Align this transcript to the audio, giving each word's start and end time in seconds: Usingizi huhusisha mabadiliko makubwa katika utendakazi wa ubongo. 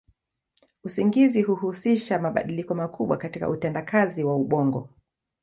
Usingizi 0.83 1.41
huhusisha 1.41 2.19
mabadiliko 2.19 2.75
makubwa 2.75 3.17
katika 3.17 3.49
utendakazi 3.49 4.23
wa 4.23 4.35
ubongo. 4.35 4.89